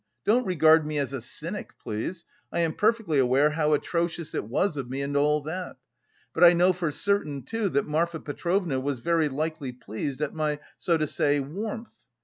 don't 0.25 0.47
regard 0.47 0.83
me 0.83 0.97
as 0.97 1.13
a 1.13 1.21
cynic, 1.21 1.77
please; 1.77 2.25
I 2.51 2.61
am 2.61 2.73
perfectly 2.73 3.19
aware 3.19 3.51
how 3.51 3.73
atrocious 3.73 4.33
it 4.33 4.45
was 4.45 4.75
of 4.75 4.89
me 4.89 5.03
and 5.03 5.15
all 5.15 5.41
that; 5.43 5.77
but 6.33 6.43
I 6.43 6.53
know 6.53 6.73
for 6.73 6.89
certain, 6.89 7.43
too, 7.43 7.69
that 7.69 7.85
Marfa 7.87 8.19
Petrovna 8.19 8.79
was 8.79 8.99
very 8.99 9.29
likely 9.29 9.71
pleased 9.71 10.19
at 10.23 10.33
my, 10.33 10.57
so 10.75 10.97
to 10.97 11.05
say, 11.05 11.39
warmth. 11.39 11.91